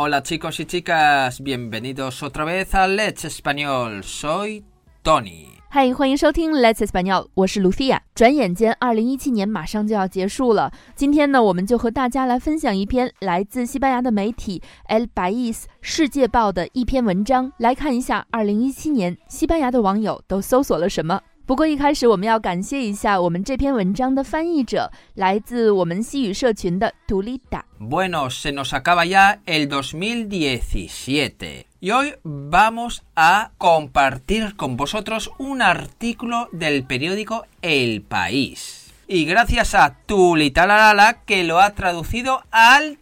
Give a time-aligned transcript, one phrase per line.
[0.00, 4.04] Hola chicos y chicas, bienvenidos otra vez a Let's Español.
[4.04, 4.62] Soy
[5.02, 5.48] Tony.
[5.68, 7.98] 嗨，欢迎收听 Let's Español，我是 Lucia。
[8.14, 10.70] 转眼间，二零一七年马上就要结束了。
[10.94, 21.20] 今天呢，我们就和大家来分享一篇来自西班牙的媒体 El País 世界报的一篇文章，来看一下二零一七年西班牙的网友都搜索了什么。
[21.47, 35.61] 不过一开始我们要感谢一下我们这篇文章的翻译者，来自我们西语社群的 Tulita。Bueno, se nos acaba ya el 2017 y hoy vamos a compartir con vosotros un
[35.61, 38.93] artículo del periódico El País.
[39.05, 42.99] Y gracias a Tulita Lalala que lo ha traducido al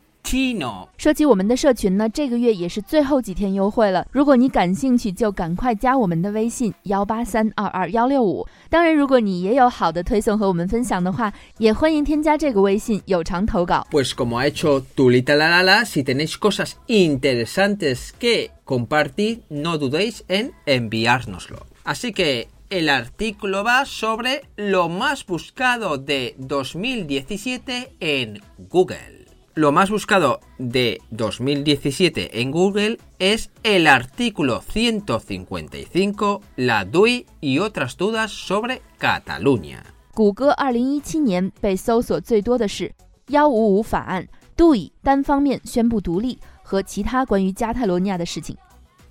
[0.98, 4.05] 说起我们的社群呢，这个月也是最后几天优惠了。
[4.11, 8.45] 如果你感兴趣，就赶快加我们的微信幺八三二二幺六五。
[8.69, 13.87] 当然，如果你也有好的推送和我们分享的话，也欢迎添加这个微信有偿投稿。
[13.93, 20.24] Pues como ha hecho Tulita la la la, si tenéis cosas interesantes que compartir, no dudéis
[20.27, 21.66] en enviárnoslo.
[21.85, 29.26] Así que el artículo va sobre lo más buscado de 2017 en Google.
[29.55, 37.98] Lo más buscado de 2017 en Google es el artículo 155, la DUI y otras
[37.98, 39.84] dudas sobre Cataluña.
[40.13, 42.94] 谷歌二零一七年被搜索最多的是“
[43.27, 48.55] 幺五五法案 ”，DUI 单方面宣布独立和其他关于加泰罗尼亚的事情。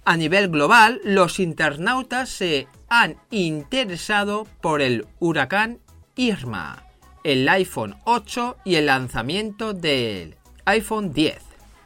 [0.05, 5.79] A nivel global, los internautas se han interesado por el huracán
[6.17, 6.83] Irma
[7.25, 11.35] el iPhone 8 y el lanzamiento del iPhone 10。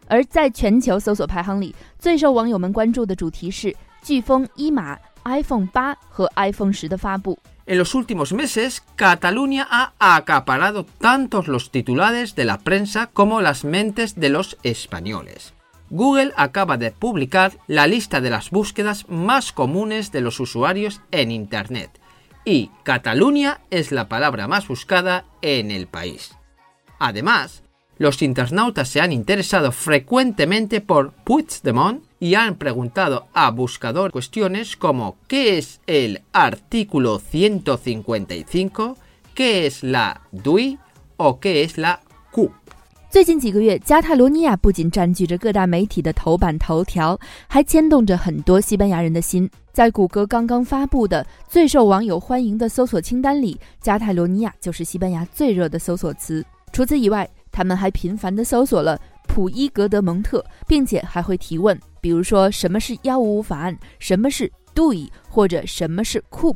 [0.06, 3.74] 而在全球搜索排行里，最受网友们关注的主题是
[4.04, 7.38] 飓风伊玛、iPhone 8和 iPhone 10的发布。
[7.66, 14.14] En los últimos meses, Cataluña ha acaparado tantos los titulares de la prensa como las mentes
[14.16, 15.54] de los españoles.
[15.88, 21.30] Google acaba de publicar la lista de las búsquedas más comunes de los usuarios en
[21.30, 21.90] Internet
[22.45, 26.35] y Cataluña es la palabra más buscada en el país.
[26.99, 27.63] Además,
[27.97, 35.17] los internautas se han interesado frecuentemente por Puigdemont y han preguntado a buscador cuestiones como
[35.27, 38.97] ¿qué es el artículo 155?
[39.33, 40.79] ¿qué es la DUI?
[41.17, 42.01] o ¿qué es la?
[43.09, 49.49] 最近几个月，加泰罗尼亚不仅占据着各大媒体的头版头条，还牵动着很多西班牙人的心。
[49.73, 56.45] 在谷歌刚刚发布的最受网友欢迎的搜索清单里，加泰罗尼亚就是西班牙最热的搜索词。
[56.71, 66.55] 除此以外，他们还频繁地搜索了普伊格德蒙特，并且还会提问，比如说什么是幺五五法案，什么是 DUI，或者什么是 COOP。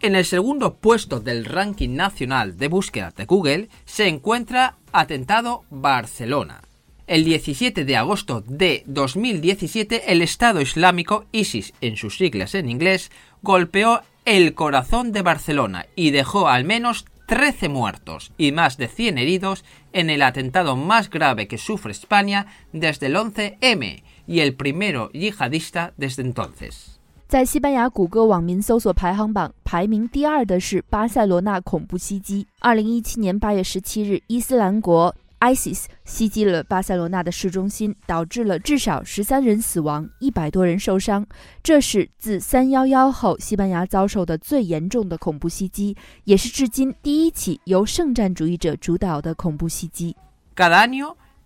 [0.00, 6.62] En el segundo puesto del ranking nacional de búsqueda de Google se encuentra Atentado Barcelona.
[7.08, 13.10] El 17 de agosto de 2017, el Estado Islámico, ISIS en sus siglas en inglés,
[13.42, 19.18] golpeó el corazón de Barcelona y dejó al menos 13 muertos y más de 100
[19.18, 25.10] heridos en el atentado más grave que sufre España desde el 11M y el primero
[25.10, 26.97] yihadista desde entonces.
[27.28, 32.46] 在西班牙谷歌网民搜索排行榜排名第二的是巴塞罗那恐怖袭击。
[32.60, 41.26] 二零一七年八月十七日，伊斯兰国 ISIS 袭击了巴塞罗那的市中心，导致了至少十三人死亡，一百多人受伤。
[41.62, 50.16] 这是自三幺幺后西班牙遭受的最严重的恐怖袭击，也是至今第一起由圣战主义者主导的恐怖袭击。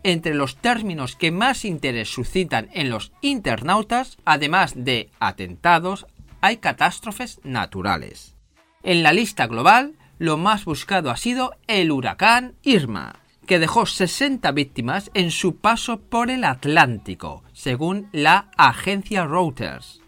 [0.02, 6.06] Entre los términos que más interés suscitan en los internautas, además de atentados,
[6.40, 8.34] hay catástrofes naturales.
[8.82, 14.50] En la lista global, lo más buscado ha sido el huracán Irma, que dejó 60
[14.52, 20.00] víctimas en su paso por el Atlántico, según la agencia Reuters.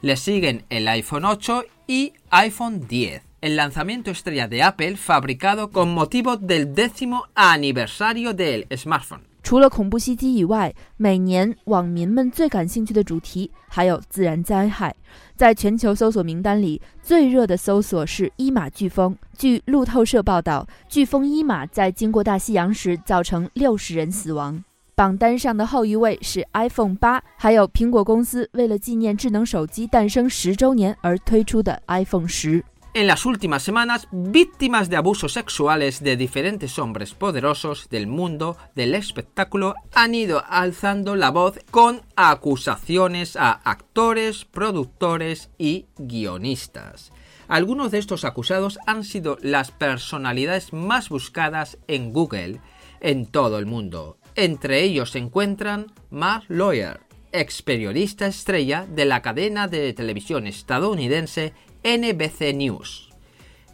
[0.00, 5.92] Le siguen el iPhone 8 y iPhone 10 el lanzamiento estrella de Apple fabricado con
[5.92, 9.31] motivo del décimo aniversario del smartphone.
[9.42, 14.94] 除了恐怖袭击以外，每年网民们最感兴趣的主题还有自然灾害。
[15.36, 19.16] 在全球搜索名单里，最热的搜索是伊马飓风。
[19.36, 24.62] 据路透社报道，飓风伊马在经过大西洋时造成六十人死亡。
[24.94, 32.62] 榜单上的后一位是 iPhone 八，还有苹果公司为了纪念智能手机诞生十周年而推出的 iPhone 十。
[32.94, 39.76] En las últimas semanas, víctimas de abusos sexuales de diferentes hombres poderosos del mundo del espectáculo
[39.94, 47.12] han ido alzando la voz con acusaciones a actores, productores y guionistas.
[47.48, 52.60] Algunos de estos acusados han sido las personalidades más buscadas en Google
[53.00, 57.00] en todo el mundo Entre ellos se encuentran Mark Lawyer,
[57.32, 61.54] ex periodista estrella de la cadena de televisión estadounidense
[61.84, 63.08] NBC News,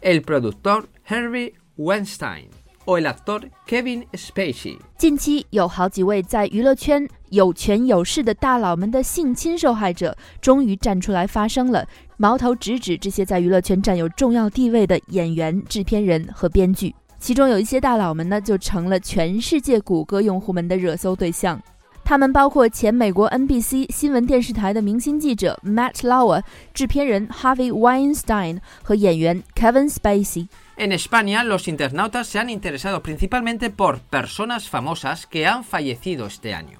[0.01, 2.45] el productor Harvey Weinstein
[2.85, 4.79] o el actor Kevin Spacey。
[4.97, 16.95] 近期有好几位在娱乐圈有权有势的大佬们的性侵受害者，终于站出来发声了，矛头直指这些在娱乐圈占有重要地位的演员、制片人和编剧。
[17.19, 21.61] 其中有一些大佬们呢，就成了全世界谷歌用户们的热搜对象。
[22.08, 26.42] 他们包括前美国 NBC 新闻电视台的明星记者 Matt Lauer、
[26.74, 35.26] 制片人 Harvey Weinstein 和演员 Kevin Spacey。En España, los internautas se han interesado principalmente por personas famosas
[35.26, 36.78] que han fallecido este año.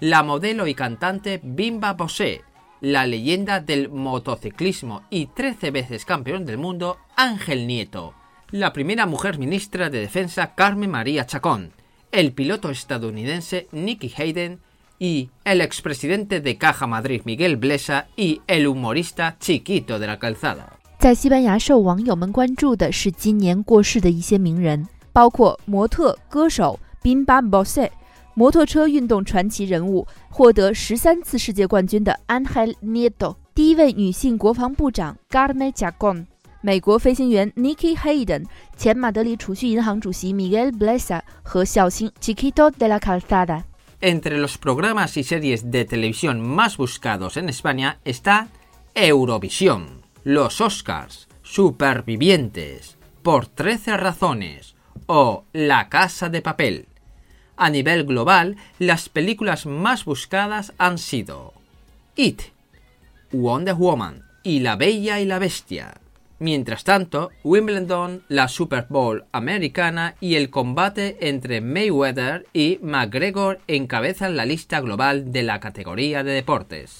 [0.00, 2.42] La modelo y cantante Bimba Bosé,
[2.80, 8.14] la leyenda del motociclismo y 13 veces campeón del mundo Ángel Nieto,
[8.50, 11.72] la primera mujer ministra de Defensa Carmen María Chacón,
[12.12, 14.60] el piloto estadounidense Nicky Hayden
[14.98, 20.78] y el expresidente de Caja Madrid Miguel Blesa y el humorista Chiquito de la Calzada.
[20.98, 27.90] 在西班牙受网友们关注的是今年过世的一些名人，包括模特、歌手 Bimba Bosé，
[28.34, 36.26] 摩托车运动传奇人物，获得十三次世界冠军的 Ángel Nieto，第一位女性国防部长 Carmen Chacón，
[36.60, 38.46] 美国飞行员 Nikki Hayden，
[38.76, 47.36] 前马德里储蓄银行主席 Miguel Blesa 和小星 Chiquito de la Calzada。Entre los programas y series de televisión más buscados
[47.36, 48.48] en España está
[48.94, 54.74] Eurovisión los Oscars, Supervivientes, por 13 razones
[55.06, 56.86] o La Casa de Papel.
[57.56, 61.52] A nivel global, las películas más buscadas han sido
[62.16, 62.40] It,
[63.32, 65.94] Wonder Woman y La Bella y la Bestia.
[66.40, 74.36] Mientras tanto, Wimbledon, la Super Bowl americana y el combate entre Mayweather y McGregor encabezan
[74.36, 76.90] la lista global de la categoría de deportes.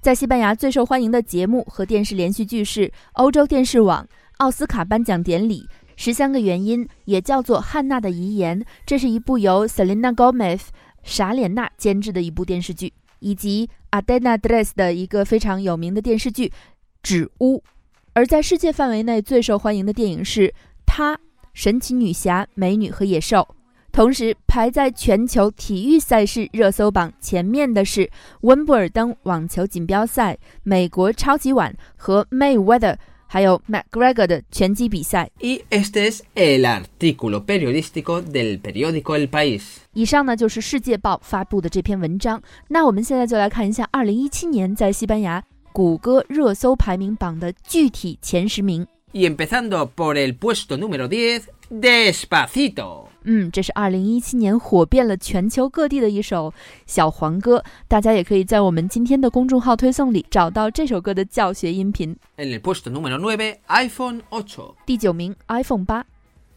[0.00, 4.06] 在西班牙最受欢迎的节目和电视连续剧是欧洲电视网
[4.38, 5.68] 奥斯卡颁奖典礼。
[5.96, 10.60] 十三个原因也叫做汉娜的遗言，这是一部由 Selena Gomez
[11.02, 16.48] 傻脸娜监制的一部电视剧，以及 Adena Dress 的一个非常有名的电视剧《
[17.02, 17.58] 纸屋》。
[18.13, 20.53] 而在世界范围内最受欢迎的电影是
[20.85, 21.17] 她
[21.53, 23.47] 神奇女侠、美女和野兽。
[23.93, 28.09] 同时，排在全球体育赛事热搜榜前面的是
[28.41, 32.95] 温布尔登网球锦标赛、美国超级碗和 Mayweather
[33.27, 35.29] 还有 McGregor 的拳击比赛。
[35.39, 39.61] Y este es el artículo periodístico del periódico El País。
[39.93, 42.41] 以上呢就是《世界报》发布的这篇文章。
[42.69, 45.41] 那我们现在就来看一下2017年在西班牙
[45.71, 48.85] 谷歌热搜排名榜的具体前十名。
[49.13, 53.07] Y empezando por el puesto número diez, Despacito。
[53.23, 56.53] 嗯，这是二零一七年火遍了全球各地的一首
[56.87, 62.15] 小黄歌，大家也可以在我们今天的公众号推送里找到这首歌的教学音频。
[62.37, 64.75] En el puesto número nueve, iPhone ocho。
[64.85, 66.05] 第九名，iPhone 八。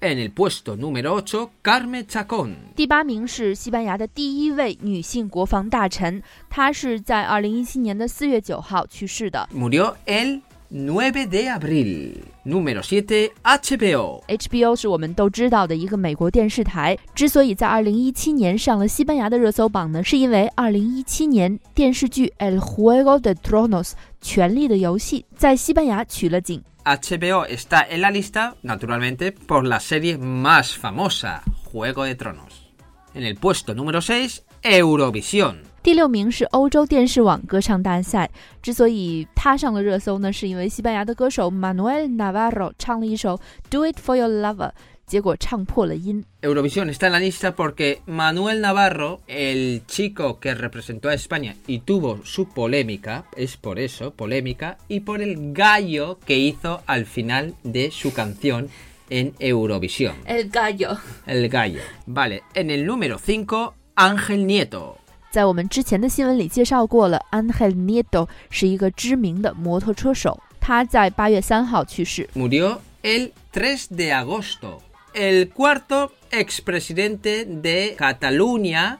[0.01, 2.55] En el puesto número ocho, Carmen Chacón。
[2.75, 9.49] 第八名是西班牙的第一位女性国防大臣，她是在二零一七年的四月九号去世的。
[9.53, 10.41] Murió el
[10.73, 12.23] 9 de abril.
[12.45, 14.23] Número 7, HBO.
[14.27, 16.97] HBO 是我们都知道的一个美国电视台。
[17.15, 26.61] 之所以在2017年上了西班牙的热搜榜呢，是因为2017年电视剧《El Juego de Tronos》权力的游戏在西班牙取了景。
[26.85, 32.69] HBO está en la lista, naturalmente, por la serie más famosa, Juego de Tronos.
[33.13, 35.57] En el puesto número 6, Eurovisión.
[35.83, 38.29] 第六名是欧洲电视网歌唱大赛，
[38.61, 44.71] 之所以他上了热搜呢，是因为西班牙的歌手 Manuel Navarro 唱了一首 Do It For Your Lover，
[45.07, 46.23] 结果唱破了音。
[46.41, 52.19] Eurovisión está en la lista porque Manuel Navarro, el chico que representó a España y tuvo
[52.23, 57.89] su polémica, es por eso, polémica, y por el gallo que hizo al final de
[57.91, 58.69] su canción
[59.09, 60.15] en Eurovisión.
[60.25, 60.97] El gallo.
[61.25, 61.81] El gallo.
[62.05, 64.97] Vale, en el número 5, Ángel Nieto.
[65.34, 72.28] 在我们之前的新闻里介绍过了，Angel Nieto 是一个知名的摩托车手，他在八月三号去世。
[72.36, 74.78] Murió el 3 de agosto.
[75.12, 78.98] El cuarto expresidente de Cataluña,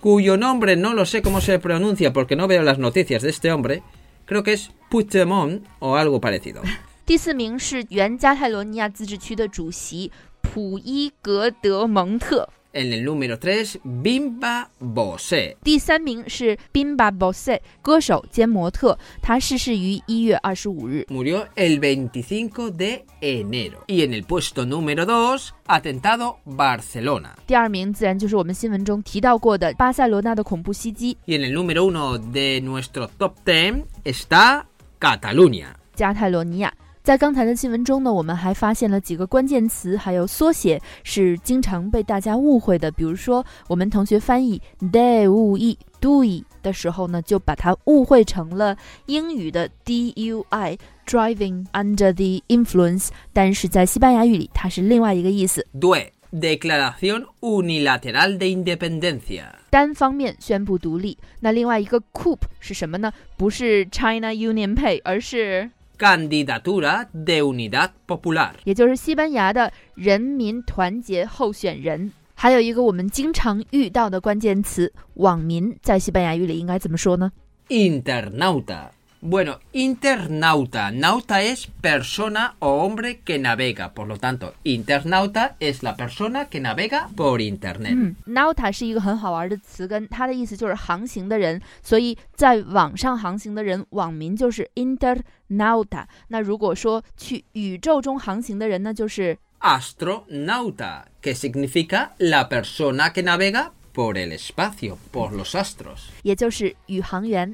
[0.00, 3.52] cuyo nombre no lo sé cómo se pronuncia porque no veo las noticias de este
[3.52, 3.84] hombre,
[4.24, 6.62] creo que es Puigdemont o algo parecido.
[7.04, 10.10] 第四名是原加泰罗尼亚自治区的主席
[10.42, 12.48] 普伊格德蒙特。
[12.75, 15.57] En el número 3, Bimba Bosé.
[15.61, 21.05] 第三名是 Bimba Bose，歌手兼模特，他逝世于一月二十五日。
[21.09, 23.83] Murió el 25 de enero.
[23.87, 27.31] Y en el puesto número 2, Atentado Barcelona.
[27.45, 34.63] 第二名自然就是我们新闻中提到过的巴塞罗那的恐怖袭击， Y en el número 1 de nuestro top 10 está
[34.97, 35.73] Cataluña.
[35.93, 36.73] 加泰罗尼亚。
[37.06, 42.90] 在刚才的新闻中呢，我们还发现了几个关键词，还有缩写是经常被大家误会的。
[42.90, 56.08] 比如说，我们同学翻译 de u i dui 的时候呢，就把它误会成了英语的 dui driving under the influence，但是在西班牙语里它是另外一个意思，DUE.
[56.32, 59.44] Declaración Unilateral de Independencia.
[59.70, 61.16] 单方面宣布独立。
[61.38, 63.12] 那另外一个 coup 是什么呢？
[63.36, 68.51] 不是 China Union Pay，而是 Candidatura de Unidad Popular.
[68.63, 72.11] 也就是西班牙的人民团结候选人。
[72.33, 77.31] 还有一个我们经常遇到的关键词“网民”，在西班牙语里应该怎么说呢？
[77.69, 78.89] Internauta.
[79.23, 80.89] Bueno, internauta.
[80.89, 83.93] Nauta es persona o hombre que navega.
[83.93, 87.93] Por lo tanto, internauta es la persona que navega por internet.
[87.93, 96.05] 嗯，nauta 是一个很好玩的词根，它的意思就是航行的人，所以在网上航行的人，网民就是 internauta。
[96.29, 106.09] 那如果说去宇宙中航行的人呢，就是 Astronauta, que significa la persona que navega por el espacio, por los astros.
[106.23, 107.53] 也就是宇航员。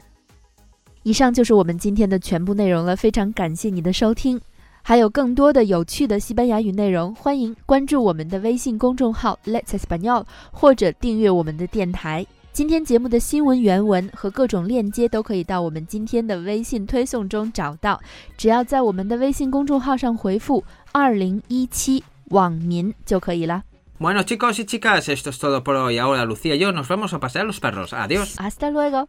[1.04, 4.40] 以上就是我们今天的全部内容了，非常感谢你的收听。
[4.82, 12.24] 还有更多的有趣的西班牙语内容，欢迎关注我们的微信公众号 Let's Español，或者订阅我们的电台。
[12.52, 18.00] 今天节目的新闻原文和各种链接都可以到我们今天的微信推送中找到，
[18.36, 23.62] 只要在我们的微信公众号上回复“二零一七网民”就可以了。
[23.98, 25.98] Bueno chicos y chicas, esto es todo por hoy.
[25.98, 27.92] Ahora Lucía y yo nos vamos a pasear los perros.
[27.92, 28.34] Adiós.
[28.36, 29.08] Hasta luego。